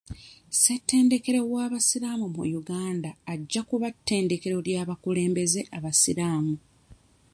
Ssetendekero 0.53 1.39
w'abasiraamu 1.53 2.25
mu 2.35 2.43
Uganda 2.61 3.09
ajja 3.33 3.61
kuba 3.69 3.87
ttendekero 3.95 4.57
ly'abakulembeze 4.67 5.61
abasiraamu. 5.77 6.55